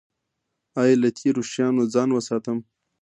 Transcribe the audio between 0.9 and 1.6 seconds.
له تیرو